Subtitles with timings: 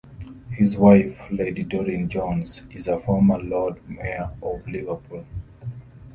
[0.49, 5.27] His wife, Lady Doreen Jones, is a former Lord Mayor of Liverpool.